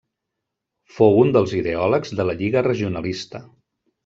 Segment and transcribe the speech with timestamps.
[0.95, 3.45] Fou un dels ideòlegs de la Lliga Regionalista.